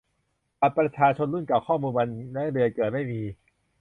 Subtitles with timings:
[0.59, 3.21] บัตรประชาชนรุ่นเก่า ข้อมูลวันและเดือนเกิดไม่มี